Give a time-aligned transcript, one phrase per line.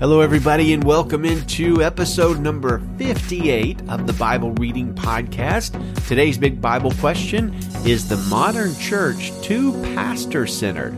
[0.00, 5.72] Hello, everybody, and welcome into episode number 58 of the Bible Reading Podcast.
[6.08, 7.54] Today's big Bible question
[7.86, 10.94] Is the modern church too pastor centered?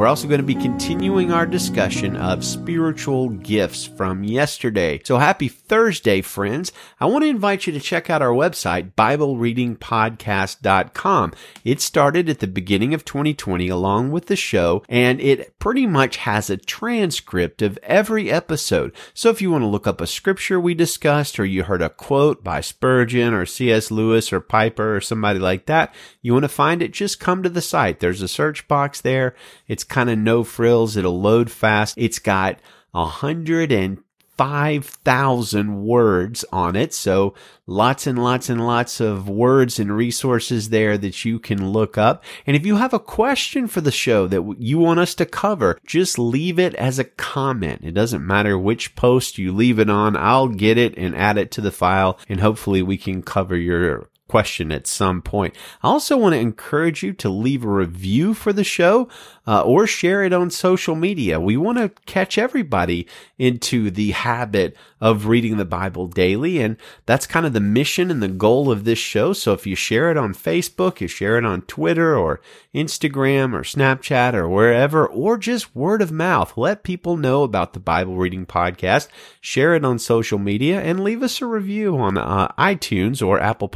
[0.00, 5.02] We're also going to be continuing our discussion of spiritual gifts from yesterday.
[5.04, 6.72] So happy Thursday, friends.
[6.98, 11.32] I want to invite you to check out our website, BibleReadingPodcast.com.
[11.64, 16.16] It started at the beginning of 2020 along with the show, and it pretty much
[16.16, 18.94] has a transcript of every episode.
[19.12, 21.90] So if you want to look up a scripture we discussed, or you heard a
[21.90, 23.90] quote by Spurgeon or C.S.
[23.90, 27.50] Lewis or Piper or somebody like that, you want to find it, just come to
[27.50, 28.00] the site.
[28.00, 29.34] There's a search box there.
[29.68, 30.96] It's kind of no frills.
[30.96, 31.94] It'll load fast.
[31.98, 32.58] It's got
[32.94, 34.02] a hundred and
[34.40, 36.94] five thousand words on it.
[36.94, 37.34] So
[37.66, 42.24] lots and lots and lots of words and resources there that you can look up.
[42.46, 45.78] And if you have a question for the show that you want us to cover,
[45.86, 47.82] just leave it as a comment.
[47.84, 50.16] It doesn't matter which post you leave it on.
[50.16, 54.08] I'll get it and add it to the file and hopefully we can cover your
[54.30, 55.52] question at some point.
[55.82, 59.08] I also want to encourage you to leave a review for the show
[59.44, 61.40] uh, or share it on social media.
[61.40, 63.08] We want to catch everybody
[63.38, 66.60] into the habit of reading the Bible daily.
[66.60, 69.32] And that's kind of the mission and the goal of this show.
[69.32, 72.40] So if you share it on Facebook, you share it on Twitter or
[72.72, 77.80] Instagram or Snapchat or wherever, or just word of mouth, let people know about the
[77.80, 79.08] Bible reading podcast,
[79.40, 83.68] share it on social media and leave us a review on uh, iTunes or Apple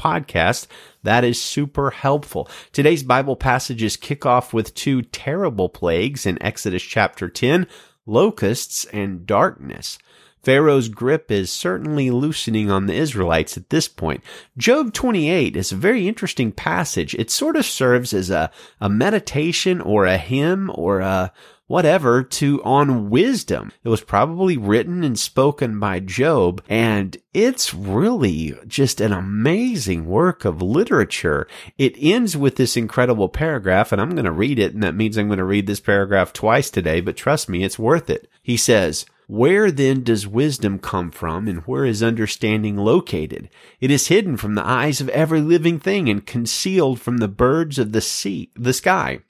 [0.45, 0.67] Podcast.
[1.03, 2.49] That is super helpful.
[2.73, 7.67] Today's Bible passages kick off with two terrible plagues in Exodus chapter 10,
[8.07, 9.99] locusts and darkness.
[10.43, 14.23] Pharaoh's grip is certainly loosening on the Israelites at this point.
[14.59, 17.15] Job 28 is a very interesting passage.
[17.15, 21.33] It sort of serves as a, a meditation or a hymn or a,
[21.67, 23.73] whatever to on wisdom.
[23.83, 30.45] It was probably written and spoken by Job and it's really just an amazing work
[30.45, 31.47] of literature.
[31.79, 35.17] It ends with this incredible paragraph and I'm going to read it and that means
[35.17, 38.29] I'm going to read this paragraph twice today, but trust me, it's worth it.
[38.43, 43.49] He says, where then does wisdom come from and where is understanding located?
[43.81, 47.79] It is hidden from the eyes of every living thing and concealed from the birds
[47.79, 49.21] of the sea, the sky.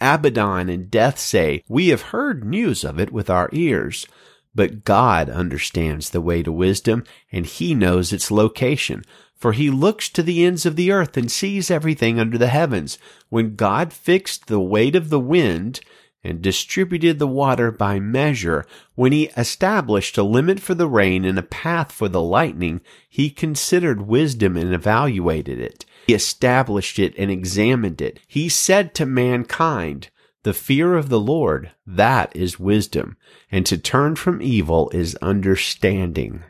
[0.00, 4.06] Abaddon and death say, We have heard news of it with our ears.
[4.54, 9.04] But God understands the way to wisdom, and He knows its location.
[9.36, 12.98] For He looks to the ends of the earth and sees everything under the heavens.
[13.28, 15.80] When God fixed the weight of the wind,
[16.24, 18.66] and distributed the water by measure.
[18.94, 23.30] When he established a limit for the rain and a path for the lightning, he
[23.30, 25.84] considered wisdom and evaluated it.
[26.08, 28.18] He established it and examined it.
[28.26, 30.08] He said to mankind,
[30.42, 33.18] the fear of the Lord, that is wisdom,
[33.52, 36.44] and to turn from evil is understanding.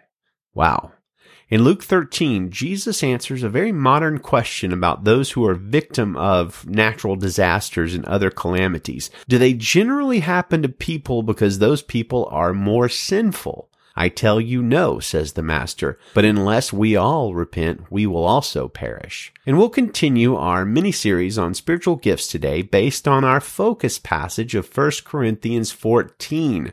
[0.55, 0.93] Wow.
[1.49, 6.65] In Luke 13, Jesus answers a very modern question about those who are victim of
[6.69, 9.11] natural disasters and other calamities.
[9.29, 13.71] Do they generally happen to people because those people are more sinful?
[14.01, 18.69] I tell you no, says the master, but unless we all repent, we will also
[18.69, 19.33] perish.
[19.45, 24.55] And we'll continue our mini series on spiritual gifts today based on our focus passage
[24.55, 26.73] of 1 Corinthians 14.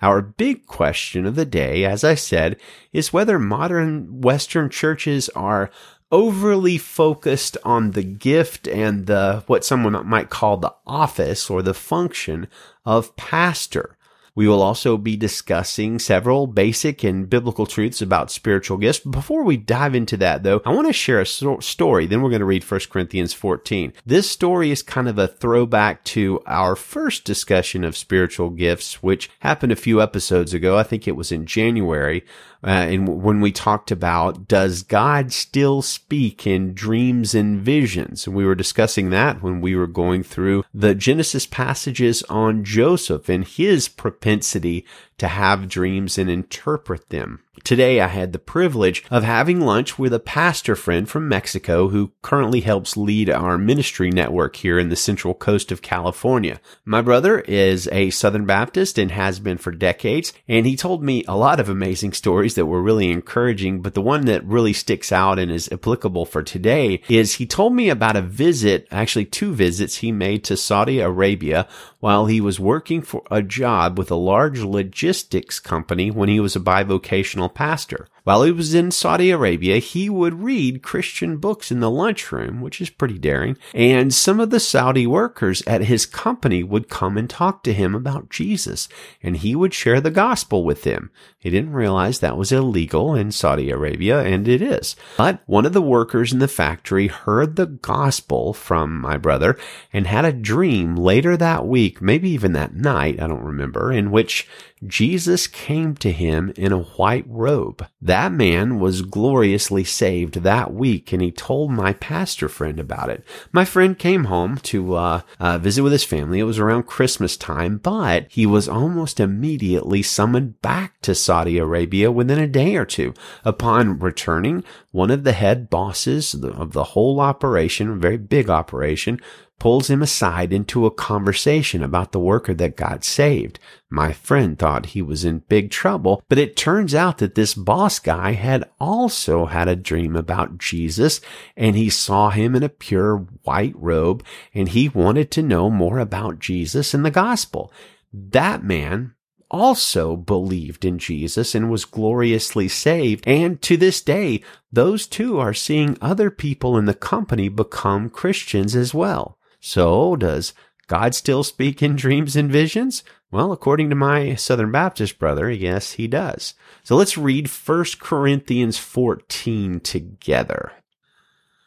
[0.00, 2.58] Our big question of the day, as I said,
[2.90, 5.70] is whether modern Western churches are
[6.10, 11.74] overly focused on the gift and the, what someone might call the office or the
[11.74, 12.48] function
[12.86, 13.98] of pastor.
[14.34, 19.00] We will also be discussing several basic and biblical truths about spiritual gifts.
[19.00, 22.06] Before we dive into that though, I want to share a story.
[22.06, 23.92] Then we're going to read 1 Corinthians 14.
[24.06, 29.30] This story is kind of a throwback to our first discussion of spiritual gifts, which
[29.40, 30.78] happened a few episodes ago.
[30.78, 32.24] I think it was in January.
[32.64, 38.26] Uh, and when we talked about does God still speak in dreams and visions?
[38.26, 43.28] And we were discussing that when we were going through the Genesis passages on Joseph
[43.28, 43.88] and his
[44.22, 44.86] propensity
[45.18, 47.40] to have dreams and interpret them.
[47.64, 52.12] Today I had the privilege of having lunch with a pastor friend from Mexico who
[52.22, 56.60] currently helps lead our ministry network here in the central coast of California.
[56.86, 61.24] My brother is a Southern Baptist and has been for decades, and he told me
[61.28, 65.12] a lot of amazing stories that were really encouraging, but the one that really sticks
[65.12, 69.52] out and is applicable for today is he told me about a visit, actually two
[69.52, 71.68] visits he made to Saudi Arabia
[72.00, 76.38] while he was working for a job with a large logistics logistics company when he
[76.38, 78.06] was a bivocational pastor.
[78.24, 82.80] While he was in Saudi Arabia, he would read Christian books in the lunchroom, which
[82.80, 87.28] is pretty daring, and some of the Saudi workers at his company would come and
[87.28, 88.88] talk to him about Jesus,
[89.22, 91.10] and he would share the gospel with them.
[91.36, 94.94] He didn't realize that was illegal in Saudi Arabia, and it is.
[95.16, 99.58] But one of the workers in the factory heard the gospel from my brother
[99.92, 104.12] and had a dream later that week, maybe even that night, I don't remember, in
[104.12, 104.46] which
[104.86, 107.86] Jesus came to him in a white robe.
[108.12, 113.24] That man was gloriously saved that week, and he told my pastor friend about it.
[113.52, 116.38] My friend came home to uh, uh, visit with his family.
[116.38, 122.12] It was around Christmas time, but he was almost immediately summoned back to Saudi Arabia
[122.12, 123.14] within a day or two.
[123.46, 129.22] Upon returning, one of the head bosses of the whole operation, a very big operation,
[129.62, 133.60] pulls him aside into a conversation about the worker that got saved.
[133.88, 138.00] My friend thought he was in big trouble, but it turns out that this boss
[138.00, 141.20] guy had also had a dream about Jesus
[141.56, 146.00] and he saw him in a pure white robe and he wanted to know more
[146.00, 147.72] about Jesus and the gospel.
[148.12, 149.14] That man
[149.48, 153.22] also believed in Jesus and was gloriously saved.
[153.28, 154.42] And to this day,
[154.72, 159.38] those two are seeing other people in the company become Christians as well.
[159.64, 160.54] So, does
[160.88, 163.04] God still speak in dreams and visions?
[163.30, 166.54] Well, according to my Southern Baptist brother, yes, he does.
[166.82, 170.72] So let's read 1 Corinthians 14 together.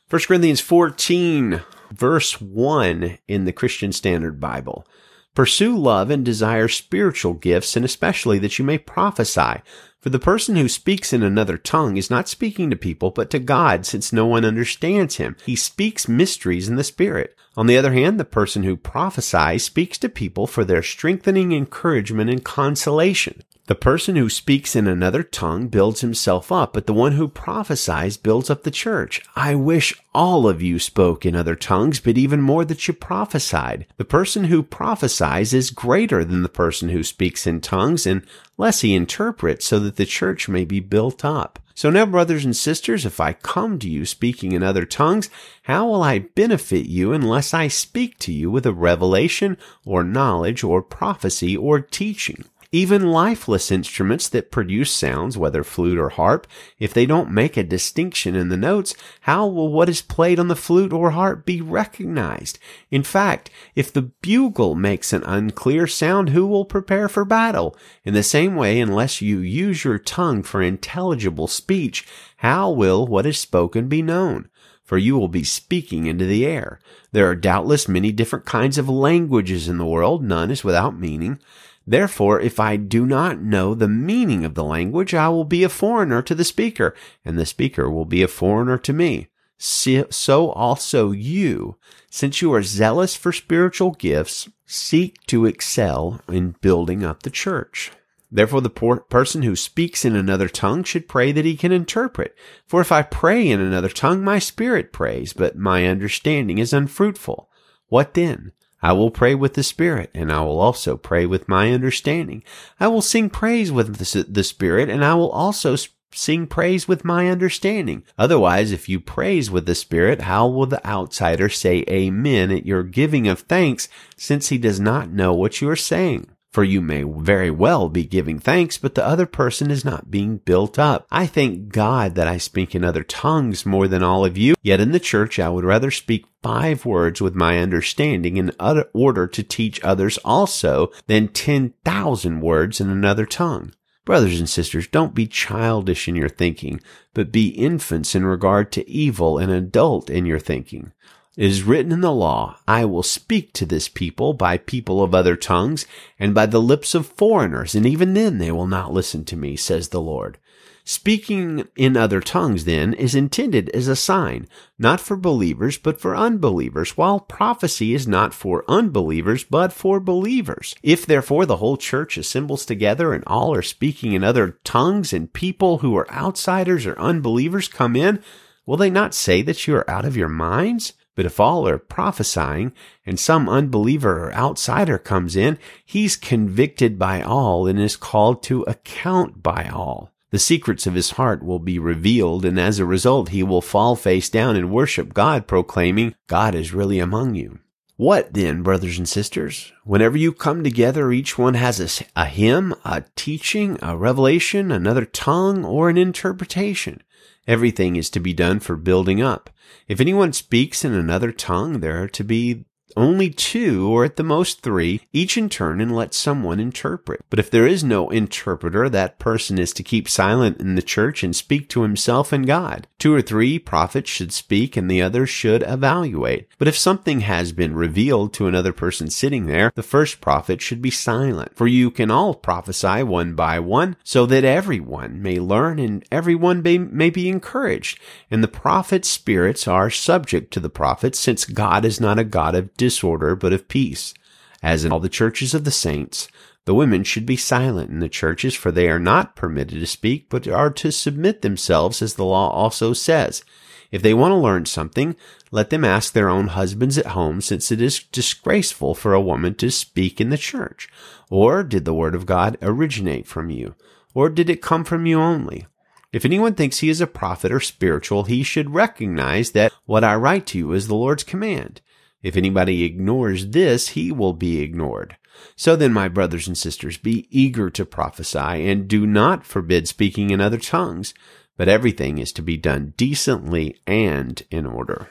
[0.09, 4.85] 1 Corinthians 14, verse 1 in the Christian Standard Bible.
[5.33, 9.61] Pursue love and desire spiritual gifts, and especially that you may prophesy.
[10.05, 13.39] For the person who speaks in another tongue is not speaking to people, but to
[13.39, 15.35] God, since no one understands him.
[15.47, 17.35] He speaks mysteries in the Spirit.
[17.57, 22.29] On the other hand, the person who prophesies speaks to people for their strengthening, encouragement,
[22.29, 23.41] and consolation.
[23.67, 28.15] The person who speaks in another tongue builds himself up, but the one who prophesies
[28.15, 29.23] builds up the church.
[29.35, 33.87] I wish all of you spoke in other tongues, but even more that you prophesied.
[33.97, 38.93] The person who prophesies is greater than the person who speaks in tongues, unless he
[38.93, 41.59] interprets so that the church may be built up.
[41.73, 45.29] So now, brothers and sisters, if I come to you speaking in other tongues,
[45.63, 50.63] how will I benefit you unless I speak to you with a revelation or knowledge
[50.63, 52.45] or prophecy or teaching?
[52.71, 56.47] Even lifeless instruments that produce sounds, whether flute or harp,
[56.79, 60.47] if they don't make a distinction in the notes, how will what is played on
[60.47, 62.59] the flute or harp be recognized?
[62.91, 67.77] In fact, if the bugle makes an unclear sound, who will prepare for battle?
[68.03, 72.07] In the same way, unless you use your tongue for intelligible speech,
[72.37, 74.49] how will what is spoken be known?
[74.85, 76.79] for you will be speaking into the air.
[77.11, 81.39] There are doubtless many different kinds of languages in the world, none is without meaning.
[81.87, 85.69] Therefore, if I do not know the meaning of the language, I will be a
[85.69, 89.27] foreigner to the speaker, and the speaker will be a foreigner to me.
[89.57, 91.77] So also you,
[92.09, 97.91] since you are zealous for spiritual gifts, seek to excel in building up the church.
[98.31, 102.35] Therefore, the person who speaks in another tongue should pray that he can interpret.
[102.65, 107.49] For if I pray in another tongue, my spirit prays, but my understanding is unfruitful.
[107.87, 108.51] What then?
[108.85, 112.43] I will pray with the Spirit, and I will also pray with my understanding.
[112.79, 115.75] I will sing praise with the Spirit, and I will also
[116.11, 118.03] sing praise with my understanding.
[118.15, 122.83] Otherwise, if you praise with the Spirit, how will the outsider say amen at your
[122.83, 126.27] giving of thanks, since he does not know what you are saying?
[126.55, 130.37] For you may very well be giving thanks, but the other person is not being
[130.37, 131.05] built up.
[131.11, 134.53] I thank God that I speak in other tongues more than all of you.
[134.61, 138.53] Yet in the church I would rather speak five words with my understanding in
[138.93, 143.73] order to teach others also than 10,000 words in another tongue.
[144.05, 146.79] Brothers and sisters, don't be childish in your thinking,
[147.13, 150.93] but be infants in regard to evil and adult in your thinking.
[151.37, 155.13] It is written in the law, I will speak to this people by people of
[155.13, 155.85] other tongues
[156.17, 159.57] and by the lips of foreigners, and even then they will not listen to me,
[159.57, 160.37] says the Lord.
[160.85, 164.47] Speaking in other tongues then is intended as a sign,
[164.79, 170.73] not for believers, but for unbelievers, while prophecy is not for unbelievers, but for believers.
[170.83, 175.33] If therefore the whole church assembles together and all are speaking in other tongues and
[175.33, 178.23] people who are outsiders or unbelievers come in,
[178.65, 180.93] will they not say that you are out of your minds?
[181.15, 182.73] But if all are prophesying
[183.05, 188.63] and some unbeliever or outsider comes in, he's convicted by all and is called to
[188.63, 190.11] account by all.
[190.31, 193.95] The secrets of his heart will be revealed, and as a result, he will fall
[193.95, 197.59] face down and worship God, proclaiming, God is really among you.
[197.95, 199.71] What then, brothers and sisters?
[199.85, 205.05] Whenever you come together, each one has a, a, hymn, a teaching, a revelation, another
[205.05, 207.01] tongue, or an interpretation.
[207.47, 209.49] Everything is to be done for building up.
[209.87, 212.65] If anyone speaks in another tongue, there are to be
[212.95, 217.21] only two or at the most three, each in turn, and let someone interpret.
[217.29, 221.23] But if there is no interpreter, that person is to keep silent in the church
[221.23, 222.87] and speak to himself and God.
[222.99, 226.47] Two or three prophets should speak and the others should evaluate.
[226.57, 230.81] But if something has been revealed to another person sitting there, the first prophet should
[230.81, 231.55] be silent.
[231.55, 236.61] For you can all prophesy one by one, so that everyone may learn and everyone
[236.61, 237.99] may, may be encouraged.
[238.31, 242.55] And the prophet's spirits are subject to the prophets, since God is not a God
[242.55, 244.13] of disorder, but of peace.
[244.61, 246.27] As in all the churches of the saints,
[246.65, 250.29] the women should be silent in the churches, for they are not permitted to speak,
[250.29, 253.43] but are to submit themselves, as the law also says.
[253.91, 255.15] If they want to learn something,
[255.51, 259.53] let them ask their own husbands at home, since it is disgraceful for a woman
[259.55, 260.89] to speak in the church.
[261.29, 263.75] Or did the word of God originate from you?
[264.15, 265.67] Or did it come from you only?
[266.11, 270.15] If anyone thinks he is a prophet or spiritual, he should recognize that what I
[270.15, 271.81] write to you is the Lord's command.
[272.25, 275.15] If anybody ignores this, he will be ignored.
[275.55, 280.31] So then, my brothers and sisters, be eager to prophesy and do not forbid speaking
[280.31, 281.13] in other tongues,
[281.55, 285.07] but everything is to be done decently and in order.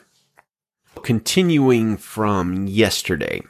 [1.04, 3.42] Continuing from yesterday,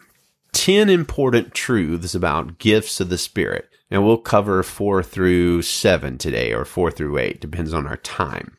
[0.53, 3.71] 10 important truths about gifts of the Spirit.
[3.91, 8.59] And we'll cover 4 through 7 today, or 4 through 8, depends on our time.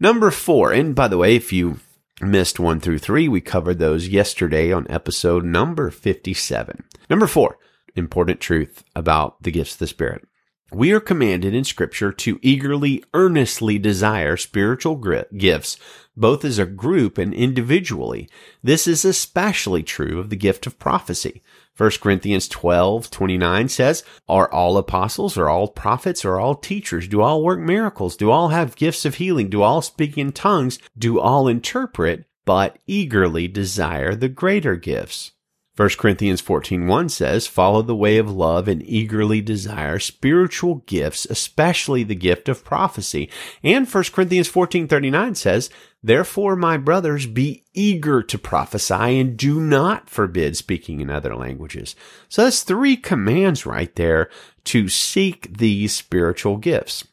[0.00, 1.80] Number 4, and by the way, if you
[2.22, 6.84] missed one through three, we covered those yesterday on episode number 57.
[7.10, 7.58] Number four,
[7.94, 10.26] important truth about the gifts of the Spirit.
[10.72, 14.96] We are commanded in scripture to eagerly, earnestly desire spiritual
[15.36, 15.76] gifts,
[16.16, 18.28] both as a group and individually.
[18.62, 21.42] This is especially true of the gift of prophecy.
[21.76, 27.08] 1 Corinthians 12, 29 says, Are all apostles, are all prophets, are all teachers?
[27.08, 28.14] Do all work miracles?
[28.16, 29.48] Do all have gifts of healing?
[29.48, 30.78] Do all speak in tongues?
[30.98, 32.26] Do all interpret?
[32.44, 35.32] But eagerly desire the greater gifts.
[35.74, 42.02] 1 Corinthians 14:1 says, "Follow the way of love and eagerly desire spiritual gifts, especially
[42.04, 43.30] the gift of prophecy."
[43.62, 45.70] And 1 Corinthians 14:39 says,
[46.02, 51.96] "Therefore, my brothers, be eager to prophesy and do not forbid speaking in other languages."
[52.28, 54.28] So that's three commands right there
[54.64, 57.06] to seek these spiritual gifts.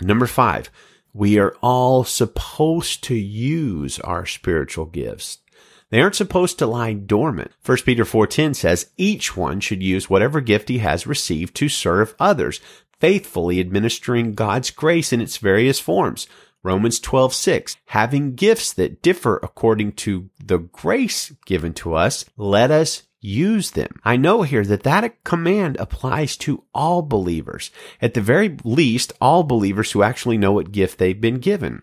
[0.00, 0.70] Number 5,
[1.12, 5.38] we are all supposed to use our spiritual gifts.
[5.90, 7.52] They aren't supposed to lie dormant.
[7.64, 12.14] 1 Peter 4:10 says each one should use whatever gift he has received to serve
[12.18, 12.60] others,
[13.00, 16.26] faithfully administering God's grace in its various forms.
[16.62, 23.02] Romans 12:6 having gifts that differ according to the grace given to us, let us
[23.20, 24.00] use them.
[24.04, 27.70] I know here that that command applies to all believers.
[28.00, 31.82] At the very least, all believers who actually know what gift they've been given.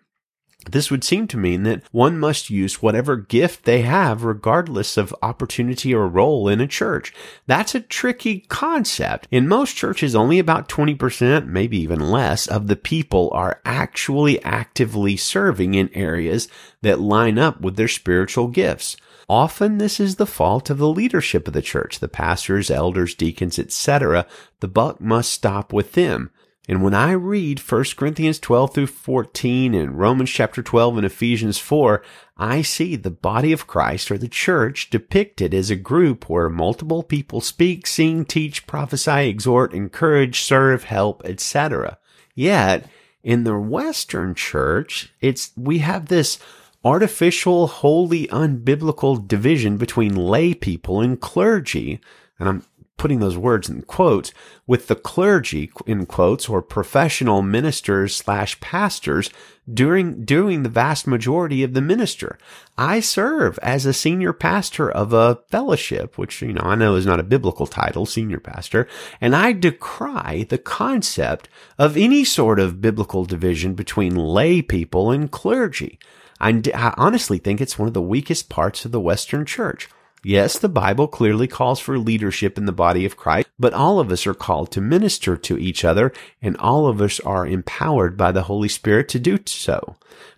[0.72, 5.16] This would seem to mean that one must use whatever gift they have regardless of
[5.22, 7.14] opportunity or role in a church.
[7.46, 9.28] That's a tricky concept.
[9.32, 15.18] In most churches, only about 20%, maybe even less, of the people are actually actively
[15.18, 16.48] serving in areas
[16.82, 18.98] that line up with their spiritual gifts.
[19.30, 23.60] Often this is the fault of the leadership of the church, the pastors, elders, deacons,
[23.60, 24.26] etc.
[24.62, 26.32] The buck must stop with them.
[26.68, 31.58] And when I read 1 Corinthians 12 through 14 and Romans chapter 12 and Ephesians
[31.58, 32.04] 4,
[32.36, 37.04] I see the body of Christ or the church depicted as a group where multiple
[37.04, 41.98] people speak, sing, teach, prophesy, exhort, encourage, serve, help, etc.
[42.36, 42.90] Yet,
[43.24, 46.38] in the Western church, it's, we have this
[46.84, 52.02] artificial, wholly unbiblical division between lay people and clergy.
[52.40, 52.64] And I'm
[52.98, 54.34] putting those words in quotes,
[54.66, 59.30] with the clergy, in quotes, or professional ministers slash pastors
[59.72, 62.38] during, doing the vast majority of the minister.
[62.78, 67.06] I serve as a senior pastor of a fellowship, which, you know, I know is
[67.06, 68.88] not a biblical title, senior pastor,
[69.22, 75.32] and I decry the concept of any sort of biblical division between lay people and
[75.32, 76.00] clergy.
[76.40, 76.62] I
[76.98, 79.90] honestly think it's one of the weakest parts of the Western church.
[80.28, 84.12] Yes, the Bible clearly calls for leadership in the body of Christ, but all of
[84.12, 88.34] us are called to minister to each other, and all of us are empowered by
[88.34, 89.96] the Holy Spirit to do so.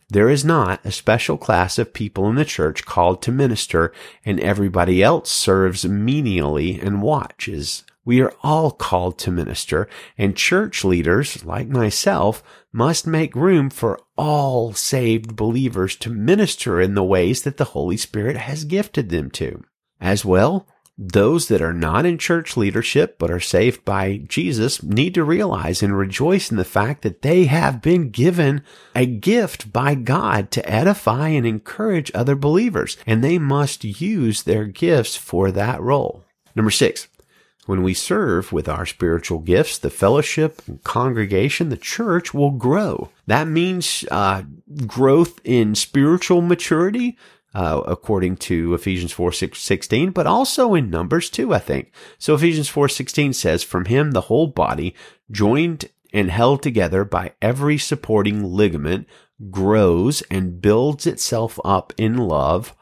[0.07, 3.91] There is not a special class of people in the church called to minister,
[4.23, 7.83] and everybody else serves menially and watches.
[8.05, 13.99] We are all called to minister, and church leaders, like myself, must make room for
[14.15, 19.31] all saved believers to minister in the ways that the Holy Spirit has gifted them
[19.31, 19.63] to.
[20.01, 20.67] As well,
[21.01, 25.81] those that are not in church leadership but are saved by Jesus need to realize
[25.81, 28.61] and rejoice in the fact that they have been given
[28.93, 34.65] a gift by God to edify and encourage other believers, and they must use their
[34.65, 36.25] gifts for that role.
[36.53, 37.07] Number six,
[37.65, 43.09] when we serve with our spiritual gifts, the fellowship and congregation, the church will grow.
[43.27, 44.41] That means uh,
[44.87, 47.15] growth in spiritual maturity,
[47.53, 51.91] uh, according to Ephesians 4 6, 16, but also in Numbers 2, I think.
[52.17, 54.95] So Ephesians 4 16 says, From him the whole body,
[55.31, 59.07] joined and held together by every supporting ligament,
[59.49, 62.75] grows and builds itself up in love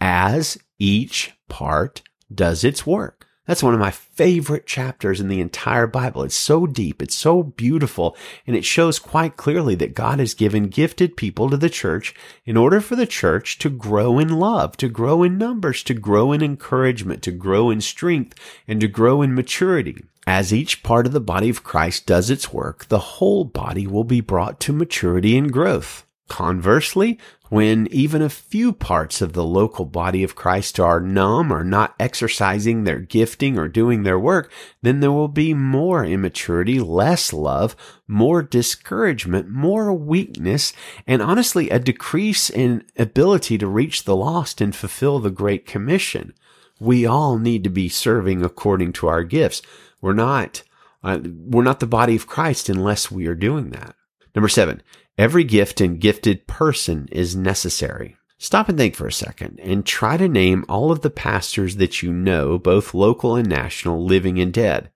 [0.00, 2.02] as each part
[2.34, 3.26] does its work.
[3.46, 6.22] That's one of my favorite chapters in the entire Bible.
[6.22, 7.02] It's so deep.
[7.02, 8.16] It's so beautiful.
[8.46, 12.56] And it shows quite clearly that God has given gifted people to the church in
[12.56, 16.42] order for the church to grow in love, to grow in numbers, to grow in
[16.42, 19.96] encouragement, to grow in strength, and to grow in maturity.
[20.26, 24.04] As each part of the body of Christ does its work, the whole body will
[24.04, 26.06] be brought to maturity and growth.
[26.30, 27.18] Conversely,
[27.48, 31.96] when even a few parts of the local body of Christ are numb or not
[31.98, 34.48] exercising their gifting or doing their work,
[34.80, 37.74] then there will be more immaturity, less love,
[38.06, 40.72] more discouragement, more weakness,
[41.04, 46.32] and honestly, a decrease in ability to reach the lost and fulfill the Great Commission.
[46.78, 49.62] We all need to be serving according to our gifts.
[50.00, 50.62] We're not,
[51.02, 53.96] uh, we're not the body of Christ unless we are doing that.
[54.32, 54.80] Number seven,
[55.20, 58.16] Every gift and gifted person is necessary.
[58.38, 62.02] Stop and think for a second and try to name all of the pastors that
[62.02, 64.90] you know, both local and national, living and dead.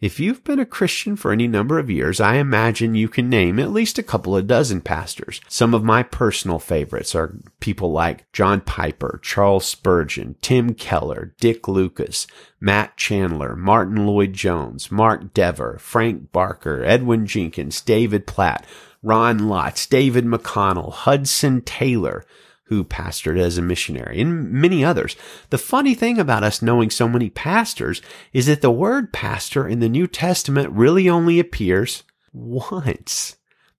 [0.00, 3.58] If you've been a Christian for any number of years, I imagine you can name
[3.58, 5.42] at least a couple of dozen pastors.
[5.46, 11.68] Some of my personal favorites are people like John Piper, Charles Spurgeon, Tim Keller, Dick
[11.68, 12.26] Lucas,
[12.60, 18.66] Matt Chandler, Martyn Lloyd-Jones, Mark Dever, Frank Barker, Edwin Jenkins, David Platt,
[19.06, 22.24] Ron Lotz, David McConnell, Hudson Taylor,
[22.64, 25.14] who pastored as a missionary, and many others.
[25.50, 29.78] The funny thing about us knowing so many pastors is that the word pastor in
[29.78, 33.36] the New Testament really only appears once.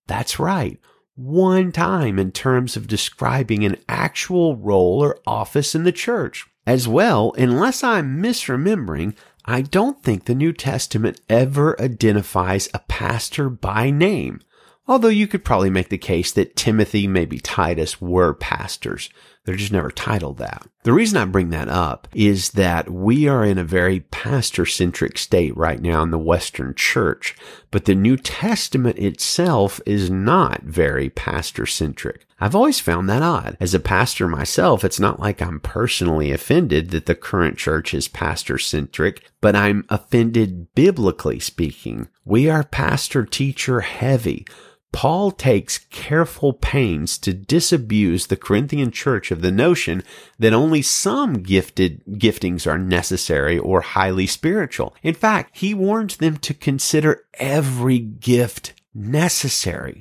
[0.08, 0.80] That's right.
[1.16, 6.46] One time in terms of describing an actual role or office in the church.
[6.66, 13.50] As well, unless I'm misremembering, I don't think the New Testament ever identifies a pastor
[13.50, 14.40] by name.
[14.88, 19.10] Although you could probably make the case that Timothy, maybe Titus were pastors.
[19.44, 20.68] They're just never titled that.
[20.84, 25.18] The reason I bring that up is that we are in a very pastor centric
[25.18, 27.34] state right now in the Western church,
[27.72, 32.26] but the New Testament itself is not very pastor centric.
[32.40, 33.56] I've always found that odd.
[33.60, 38.08] As a pastor myself, it's not like I'm personally offended that the current church is
[38.10, 42.10] pastor centric, but I'm offended biblically speaking.
[42.26, 44.46] We are pastor teacher heavy.
[44.92, 50.04] Paul takes careful pains to disabuse the Corinthian church of the notion
[50.40, 54.96] that only some gifted giftings are necessary or highly spiritual.
[55.04, 60.00] In fact, he warns them to consider every gift necessary.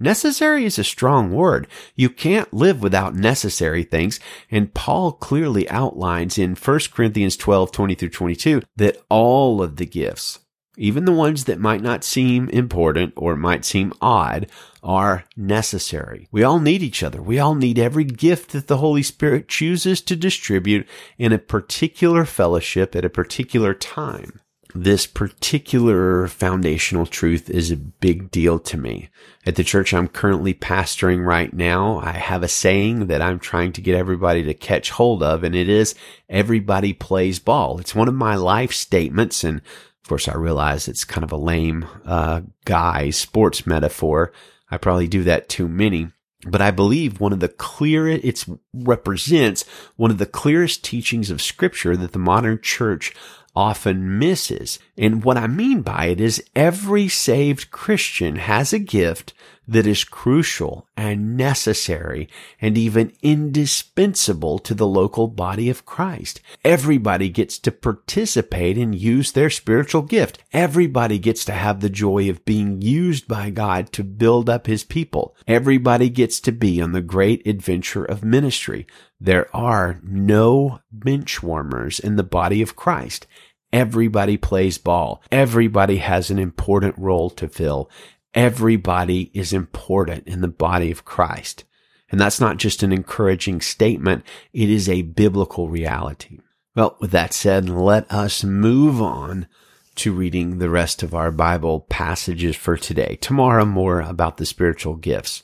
[0.00, 1.66] Necessary is a strong word.
[1.96, 4.20] You can't live without necessary things.
[4.48, 9.86] And Paul clearly outlines in 1 Corinthians 12, 20 through 22 that all of the
[9.86, 10.38] gifts,
[10.78, 14.46] even the ones that might not seem important or might seem odd,
[14.82, 16.28] are necessary.
[16.30, 17.20] We all need each other.
[17.20, 20.86] We all need every gift that the Holy Spirit chooses to distribute
[21.18, 24.40] in a particular fellowship at a particular time.
[24.74, 29.08] This particular foundational truth is a big deal to me.
[29.46, 33.72] At the church I'm currently pastoring right now, I have a saying that I'm trying
[33.72, 35.94] to get everybody to catch hold of, and it is
[36.28, 37.78] everybody plays ball.
[37.78, 39.62] It's one of my life statements, and
[40.08, 44.32] of course, I realize it's kind of a lame uh, guy sports metaphor.
[44.70, 46.08] I probably do that too many.
[46.46, 48.42] But I believe one of the clear, it
[48.72, 49.66] represents
[49.96, 53.14] one of the clearest teachings of scripture that the modern church
[53.54, 54.78] often misses.
[54.96, 59.34] And what I mean by it is every saved Christian has a gift
[59.68, 62.28] that is crucial and necessary
[62.60, 66.40] and even indispensable to the local body of Christ.
[66.64, 70.42] Everybody gets to participate and use their spiritual gift.
[70.52, 74.84] Everybody gets to have the joy of being used by God to build up his
[74.84, 75.36] people.
[75.46, 78.86] Everybody gets to be on the great adventure of ministry.
[79.20, 83.26] There are no bench warmers in the body of Christ.
[83.70, 85.22] Everybody plays ball.
[85.30, 87.90] Everybody has an important role to fill.
[88.38, 91.64] Everybody is important in the body of Christ.
[92.08, 94.24] And that's not just an encouraging statement.
[94.52, 96.38] It is a biblical reality.
[96.76, 99.48] Well, with that said, let us move on
[99.96, 103.18] to reading the rest of our Bible passages for today.
[103.20, 105.42] Tomorrow, more about the spiritual gifts.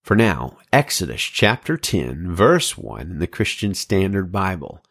[0.00, 4.82] For now, Exodus chapter 10, verse 1 in the Christian Standard Bible.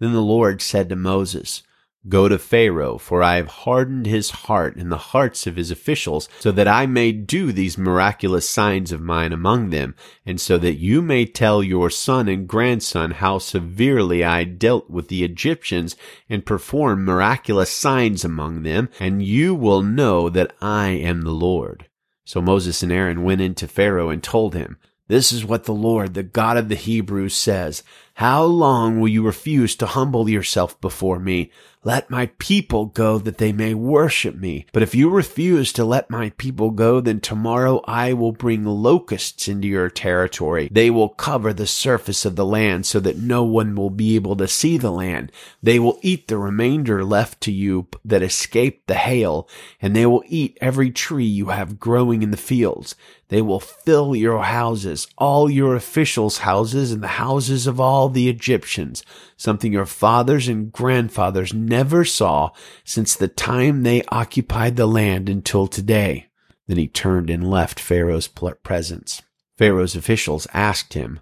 [0.00, 1.62] Then the Lord said to Moses,
[2.06, 6.28] Go to Pharaoh, for I have hardened his heart and the hearts of his officials,
[6.38, 9.94] so that I may do these miraculous signs of mine among them,
[10.26, 15.08] and so that you may tell your son and grandson how severely I dealt with
[15.08, 15.96] the Egyptians
[16.28, 21.86] and performed miraculous signs among them, and you will know that I am the Lord.
[22.26, 24.76] So Moses and Aaron went in to Pharaoh and told him,
[25.08, 27.82] This is what the Lord, the God of the Hebrews, says.
[28.14, 31.50] How long will you refuse to humble yourself before me?
[31.86, 34.64] Let my people go that they may worship me.
[34.72, 39.48] But if you refuse to let my people go, then tomorrow I will bring locusts
[39.48, 40.70] into your territory.
[40.72, 44.36] They will cover the surface of the land so that no one will be able
[44.36, 45.30] to see the land.
[45.62, 49.46] They will eat the remainder left to you that escaped the hail,
[49.82, 52.94] and they will eat every tree you have growing in the fields.
[53.28, 58.28] They will fill your houses, all your officials' houses, and the houses of all the
[58.28, 59.02] Egyptians,
[59.36, 62.50] something your fathers and grandfathers never saw
[62.84, 66.26] since the time they occupied the land until today.
[66.66, 69.22] Then he turned and left Pharaoh's presence.
[69.56, 71.20] Pharaoh's officials asked him,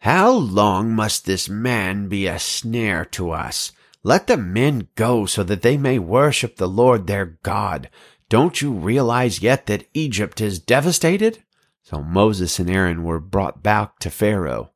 [0.00, 3.72] How long must this man be a snare to us?
[4.04, 7.88] Let the men go so that they may worship the Lord their God.
[8.28, 11.42] Don't you realize yet that Egypt is devastated?
[11.82, 14.71] So Moses and Aaron were brought back to Pharaoh.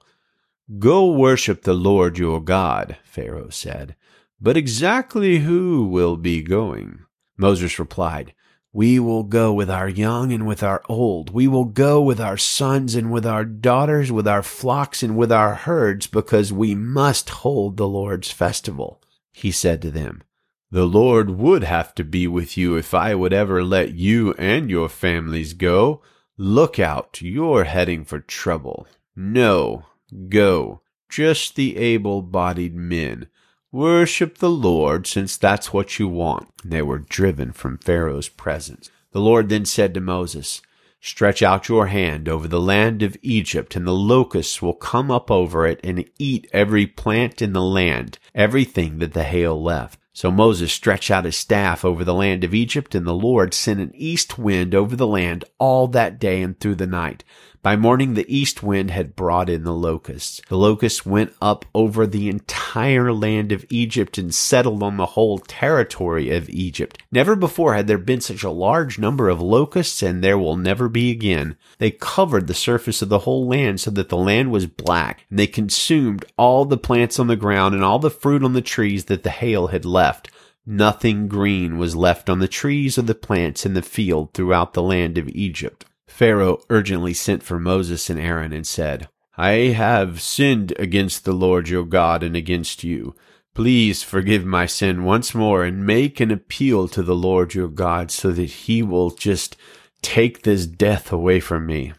[0.78, 3.94] Go worship the Lord your God, Pharaoh said.
[4.40, 7.00] But exactly who will be going?
[7.36, 8.34] Moses replied,
[8.72, 11.30] We will go with our young and with our old.
[11.30, 15.30] We will go with our sons and with our daughters, with our flocks and with
[15.30, 19.00] our herds, because we must hold the Lord's festival.
[19.32, 20.22] He said to them,
[20.70, 24.68] the Lord would have to be with you if I would ever let you and
[24.68, 26.02] your families go.
[26.36, 28.88] Look out, you're heading for trouble.
[29.14, 29.84] No,
[30.28, 33.28] go, just the able bodied men.
[33.72, 36.48] Worship the Lord, since that's what you want.
[36.64, 38.90] They were driven from Pharaoh's presence.
[39.12, 40.62] The Lord then said to Moses,
[41.00, 45.30] Stretch out your hand over the land of Egypt, and the locusts will come up
[45.30, 50.00] over it and eat every plant in the land, everything that the hail left.
[50.12, 53.80] So Moses stretched out his staff over the land of Egypt, and the Lord sent
[53.80, 57.22] an east wind over the land all that day and through the night.
[57.66, 60.40] By morning, the east wind had brought in the locusts.
[60.48, 65.40] The locusts went up over the entire land of Egypt and settled on the whole
[65.40, 67.02] territory of Egypt.
[67.10, 70.88] Never before had there been such a large number of locusts, and there will never
[70.88, 71.56] be again.
[71.78, 75.36] They covered the surface of the whole land so that the land was black, and
[75.36, 79.06] they consumed all the plants on the ground and all the fruit on the trees
[79.06, 80.30] that the hail had left.
[80.64, 84.84] Nothing green was left on the trees or the plants in the field throughout the
[84.84, 85.84] land of Egypt.
[86.16, 91.68] Pharaoh urgently sent for Moses and Aaron and said, I have sinned against the Lord
[91.68, 93.14] your God and against you.
[93.54, 98.10] Please forgive my sin once more and make an appeal to the Lord your God
[98.10, 99.58] so that he will just
[100.00, 101.92] take this death away from me.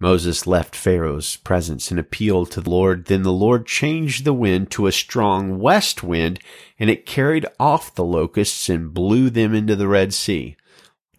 [0.00, 3.04] Moses left Pharaoh's presence and appealed to the Lord.
[3.04, 6.40] Then the Lord changed the wind to a strong west wind,
[6.80, 10.56] and it carried off the locusts and blew them into the Red Sea.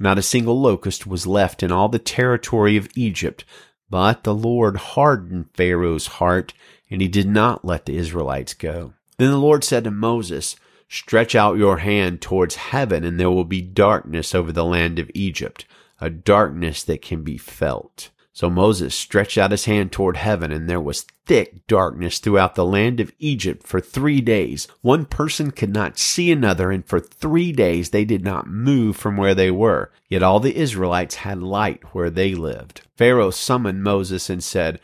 [0.01, 3.45] Not a single locust was left in all the territory of Egypt,
[3.87, 6.55] but the Lord hardened Pharaoh's heart,
[6.89, 8.95] and he did not let the Israelites go.
[9.19, 10.55] Then the Lord said to Moses,
[10.89, 15.11] Stretch out your hand towards heaven, and there will be darkness over the land of
[15.13, 15.65] Egypt,
[15.99, 18.09] a darkness that can be felt.
[18.33, 22.65] So Moses stretched out his hand toward heaven, and there was thick darkness throughout the
[22.65, 24.67] land of Egypt for three days.
[24.81, 29.17] One person could not see another, and for three days they did not move from
[29.17, 29.91] where they were.
[30.07, 32.81] Yet all the Israelites had light where they lived.
[32.95, 34.79] Pharaoh summoned Moses and said,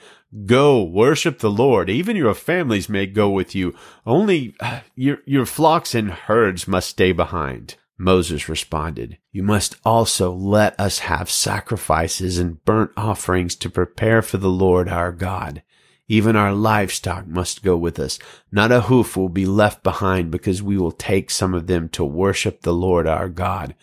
[0.45, 1.89] Go, worship the Lord.
[1.89, 3.73] Even your families may go with you.
[4.05, 7.75] Only uh, your, your flocks and herds must stay behind.
[7.97, 14.37] Moses responded, You must also let us have sacrifices and burnt offerings to prepare for
[14.37, 15.63] the Lord our God.
[16.07, 18.19] Even our livestock must go with us.
[18.51, 22.05] Not a hoof will be left behind because we will take some of them to
[22.05, 23.75] worship the Lord our God.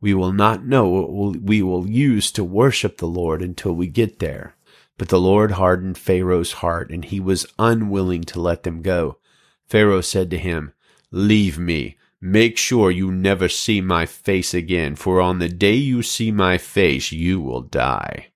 [0.00, 4.18] We will not know what we will use to worship the Lord until we get
[4.18, 4.54] there.
[4.96, 9.18] But the Lord hardened Pharaoh's heart and he was unwilling to let them go.
[9.66, 10.72] Pharaoh said to him,
[11.10, 11.97] Leave me.
[12.20, 16.58] Make sure you never see my face again, for on the day you see my
[16.58, 18.28] face, you will die.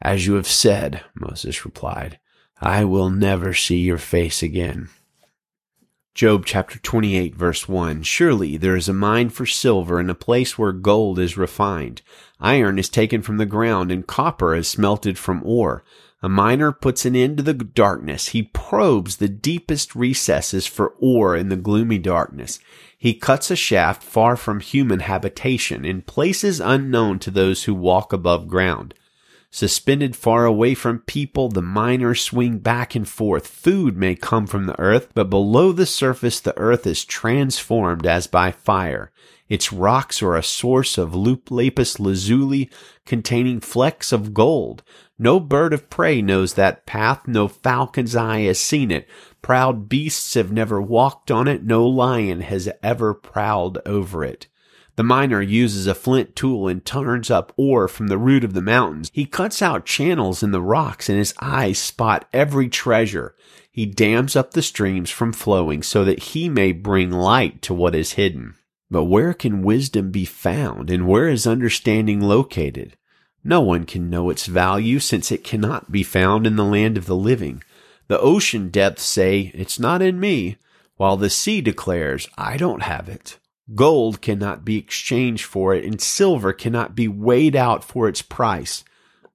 [0.00, 2.18] As you have said, Moses replied,
[2.58, 4.88] I will never see your face again.
[6.14, 10.58] Job chapter 28 verse 1 Surely there is a mine for silver and a place
[10.58, 12.02] where gold is refined.
[12.40, 15.84] Iron is taken from the ground and copper is smelted from ore.
[16.22, 18.28] A miner puts an end to the darkness.
[18.28, 22.58] He probes the deepest recesses for ore in the gloomy darkness.
[22.98, 28.12] He cuts a shaft far from human habitation in places unknown to those who walk
[28.12, 28.92] above ground.
[29.52, 33.48] Suspended far away from people, the miners swing back and forth.
[33.48, 38.28] Food may come from the earth, but below the surface the earth is transformed as
[38.28, 39.10] by fire.
[39.48, 42.70] Its rocks are a source of lapis lazuli
[43.04, 44.84] containing flecks of gold.
[45.18, 49.08] No bird of prey knows that path, no falcon's eye has seen it.
[49.42, 54.46] Proud beasts have never walked on it, no lion has ever prowled over it.
[54.96, 58.62] The miner uses a flint tool and turns up ore from the root of the
[58.62, 59.10] mountains.
[59.12, 63.34] He cuts out channels in the rocks and his eyes spot every treasure.
[63.70, 67.94] He dams up the streams from flowing so that he may bring light to what
[67.94, 68.56] is hidden.
[68.90, 72.96] But where can wisdom be found and where is understanding located?
[73.42, 77.06] No one can know its value since it cannot be found in the land of
[77.06, 77.62] the living.
[78.08, 80.56] The ocean depths say, it's not in me,
[80.96, 83.38] while the sea declares, I don't have it.
[83.74, 88.84] Gold cannot be exchanged for it and silver cannot be weighed out for its price.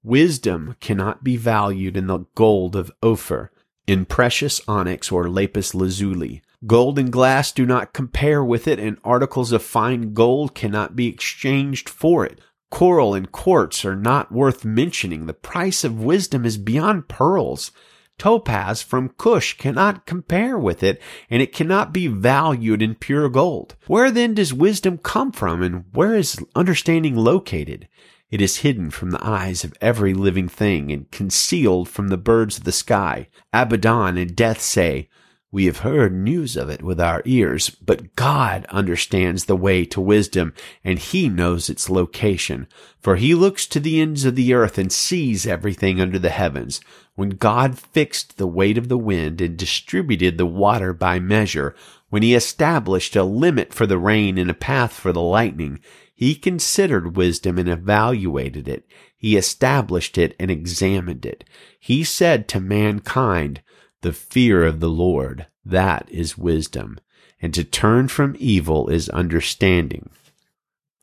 [0.03, 3.51] Wisdom cannot be valued in the gold of Ophir,
[3.87, 6.41] in precious onyx or lapis lazuli.
[6.67, 11.07] Gold and glass do not compare with it, and articles of fine gold cannot be
[11.07, 12.39] exchanged for it.
[12.71, 15.27] Coral and quartz are not worth mentioning.
[15.27, 17.71] The price of wisdom is beyond pearls.
[18.17, 23.75] Topaz from Cush cannot compare with it, and it cannot be valued in pure gold.
[23.87, 27.87] Where then does wisdom come from, and where is understanding located?
[28.31, 32.57] It is hidden from the eyes of every living thing, and concealed from the birds
[32.57, 33.27] of the sky.
[33.53, 35.09] Abaddon and death say,
[35.55, 40.01] we have heard news of it with our ears, but God understands the way to
[40.01, 42.67] wisdom, and He knows its location.
[42.99, 46.81] For He looks to the ends of the earth and sees everything under the heavens.
[47.13, 51.73] When God fixed the weight of the wind and distributed the water by measure,
[52.09, 55.79] when He established a limit for the rain and a path for the lightning,
[56.13, 58.85] He considered wisdom and evaluated it.
[59.15, 61.45] He established it and examined it.
[61.79, 63.61] He said to mankind,
[64.01, 66.99] the fear of the Lord, that is wisdom,
[67.41, 70.09] and to turn from evil is understanding.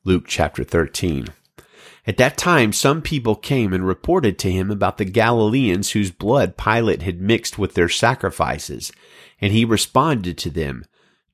[0.05, 1.29] Luke chapter 13.
[2.05, 6.57] At that time, some people came and reported to him about the Galileans whose blood
[6.57, 8.91] Pilate had mixed with their sacrifices.
[9.41, 10.85] And he responded to them,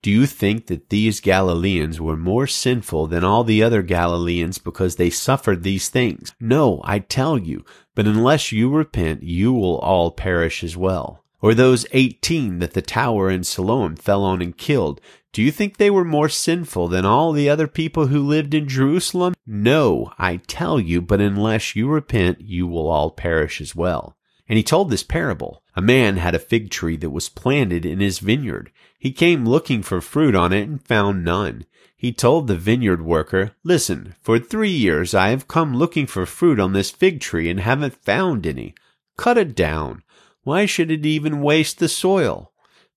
[0.02, 4.96] Do you think that these Galileans were more sinful than all the other Galileans because
[4.96, 6.34] they suffered these things?
[6.38, 11.24] No, I tell you, but unless you repent, you will all perish as well.
[11.40, 15.00] Or those eighteen that the tower in Siloam fell on and killed,
[15.32, 18.66] do you think they were more sinful than all the other people who lived in
[18.66, 19.34] Jerusalem?
[19.46, 24.16] No, I tell you, but unless you repent, you will all perish as well.
[24.48, 25.62] And he told this parable.
[25.76, 28.72] A man had a fig tree that was planted in his vineyard.
[28.98, 31.66] He came looking for fruit on it and found none.
[31.96, 36.58] He told the vineyard worker, Listen, for three years I have come looking for fruit
[36.58, 38.74] on this fig tree and haven't found any.
[39.16, 40.02] Cut it down.
[40.48, 42.52] Why should it even waste the soil?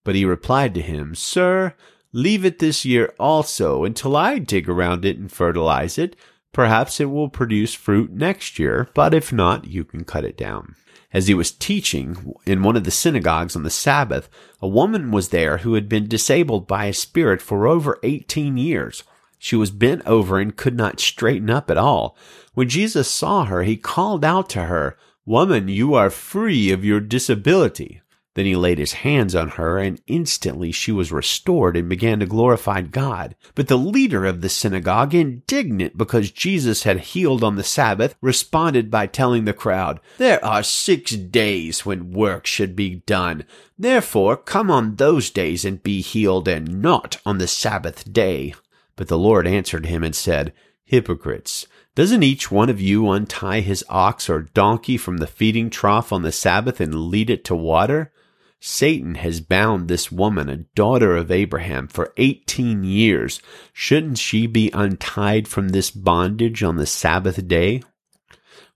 [0.06, 1.76] But he replied to him, Sir,
[2.14, 6.16] leave it this year also until I dig around it and fertilize it.
[6.54, 10.76] Perhaps it will produce fruit next year, but if not, you can cut it down.
[11.12, 14.30] As he was teaching in one of the synagogues on the Sabbath,
[14.62, 19.04] a woman was there who had been disabled by a spirit for over 18 years.
[19.38, 22.16] She was bent over and could not straighten up at all.
[22.54, 27.00] When Jesus saw her, he called out to her, Woman, you are free of your
[27.00, 28.02] disability.
[28.34, 32.26] Then he laid his hands on her, and instantly she was restored and began to
[32.26, 33.36] glorify God.
[33.56, 38.90] But the leader of the synagogue, indignant because Jesus had healed on the Sabbath, responded
[38.90, 43.44] by telling the crowd, There are six days when work should be done.
[43.78, 48.56] Therefore, come on those days and be healed, and not on the Sabbath day.
[48.96, 50.54] But the Lord answered him and said,
[50.86, 51.68] Hypocrites!
[51.94, 56.22] Doesn't each one of you untie his ox or donkey from the feeding trough on
[56.22, 58.14] the Sabbath and lead it to water?
[58.62, 63.42] Satan has bound this woman, a daughter of Abraham, for 18 years.
[63.74, 67.84] Shouldn't she be untied from this bondage on the Sabbath day?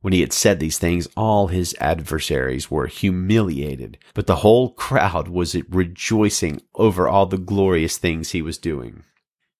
[0.01, 5.29] When he had said these things, all his adversaries were humiliated, but the whole crowd
[5.29, 9.03] was rejoicing over all the glorious things he was doing.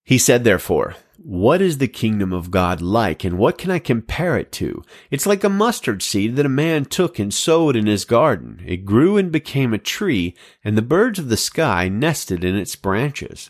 [0.04, 0.96] He said, therefore,
[1.28, 4.84] What is the kingdom of God like, and what can I compare it to?
[5.10, 8.62] It's like a mustard seed that a man took and sowed in his garden.
[8.64, 12.76] It grew and became a tree, and the birds of the sky nested in its
[12.76, 13.50] branches.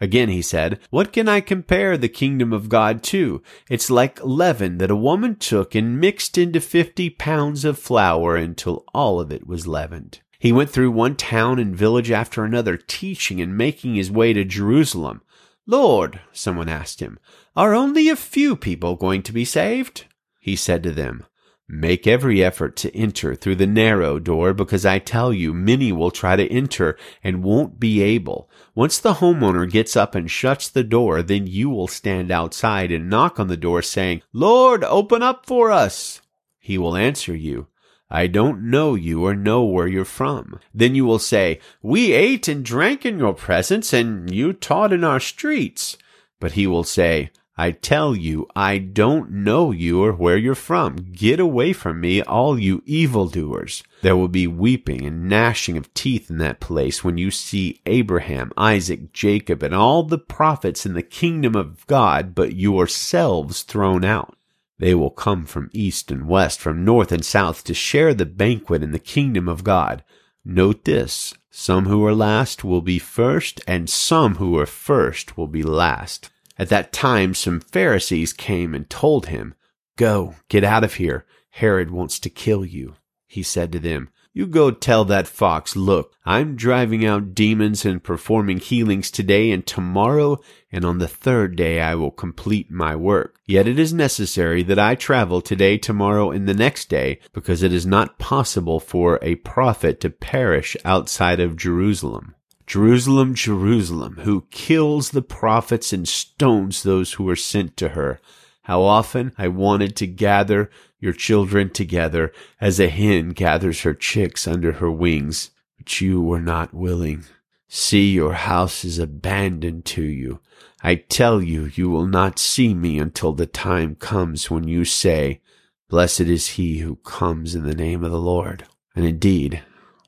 [0.00, 3.42] Again he said, What can I compare the kingdom of God to?
[3.68, 8.84] It's like leaven that a woman took and mixed into fifty pounds of flour until
[8.94, 10.20] all of it was leavened.
[10.38, 14.44] He went through one town and village after another, teaching and making his way to
[14.44, 15.22] Jerusalem.
[15.66, 17.18] Lord, someone asked him,
[17.56, 20.04] are only a few people going to be saved?
[20.38, 21.24] He said to them,
[21.68, 26.12] Make every effort to enter through the narrow door because I tell you, many will
[26.12, 28.48] try to enter and won't be able.
[28.74, 33.10] Once the homeowner gets up and shuts the door, then you will stand outside and
[33.10, 36.20] knock on the door saying, Lord, open up for us.
[36.60, 37.66] He will answer you,
[38.10, 40.60] I don't know you or know where you're from.
[40.72, 45.02] Then you will say, We ate and drank in your presence, and you taught in
[45.02, 45.98] our streets.
[46.38, 50.96] But he will say, I tell you, I don't know you or where you're from.
[51.12, 53.82] Get away from me, all you evildoers.
[54.02, 58.52] There will be weeping and gnashing of teeth in that place when you see Abraham,
[58.58, 64.36] Isaac, Jacob, and all the prophets in the kingdom of God, but yourselves thrown out.
[64.78, 68.82] They will come from east and west, from north and south to share the banquet
[68.82, 70.04] in the kingdom of God.
[70.44, 75.46] Note this some who are last will be first, and some who are first will
[75.46, 76.28] be last.
[76.58, 79.54] At that time, some Pharisees came and told him,
[79.96, 81.24] Go, get out of here.
[81.50, 82.96] Herod wants to kill you.
[83.26, 88.04] He said to them, you go tell that fox, look, I'm driving out demons and
[88.04, 93.40] performing healings today and tomorrow, and on the third day I will complete my work.
[93.46, 97.72] Yet it is necessary that I travel today, tomorrow, and the next day, because it
[97.72, 102.34] is not possible for a prophet to perish outside of Jerusalem.
[102.66, 108.20] Jerusalem, Jerusalem, who kills the prophets and stones those who are sent to her.
[108.64, 110.68] How often I wanted to gather
[111.06, 116.40] your children together as a hen gathers her chicks under her wings, but you were
[116.40, 117.24] not willing.
[117.68, 120.40] See, your house is abandoned to you.
[120.82, 125.40] I tell you, you will not see me until the time comes when you say,
[125.88, 128.66] Blessed is he who comes in the name of the Lord.
[128.96, 129.62] And indeed,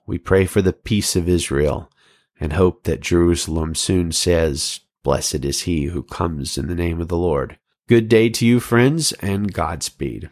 [0.05, 1.91] we pray for the peace of Israel
[2.41, 7.07] and hope that Jerusalem soon says, Blessed is he who comes in the name of
[7.07, 7.57] the Lord.
[7.87, 10.31] Good day to you, friends, and Godspeed.